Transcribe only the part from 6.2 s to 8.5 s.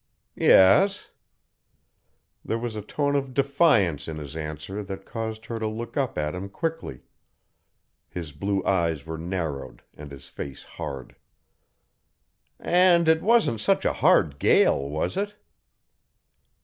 him quickly. His